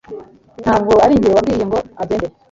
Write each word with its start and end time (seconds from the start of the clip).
Ntabwo 0.63 0.93
ari 1.03 1.13
njye 1.17 1.29
wabwiye 1.35 1.63
ngo 1.67 1.77
agende 2.01 2.27